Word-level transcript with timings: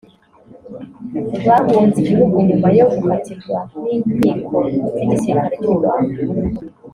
bahunze 1.47 1.97
igihugu 2.03 2.35
nyuma 2.47 2.67
yo 2.77 2.85
gukatirwa 2.91 3.57
n’inkiko 3.81 4.57
z’igisirikare 4.95 5.55
cy’u 5.61 5.75
Rwanda 5.77 6.19